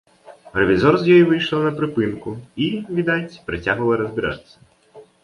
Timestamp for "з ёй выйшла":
1.01-1.59